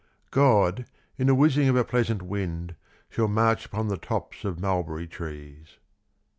AN 0.01 0.07
IMITATION. 0.07 0.29
''God, 0.41 0.85
in 1.19 1.27
the 1.27 1.35
whizzing 1.35 1.69
of 1.69 1.75
a 1.75 1.83
pleasant 1.83 2.23
wind, 2.23 2.73
Sliall 3.13 3.29
march 3.29 3.67
upon 3.67 3.87
the 3.87 3.97
tops 3.97 4.43
of 4.43 4.59
mulberry 4.59 5.05
trees." 5.05 5.77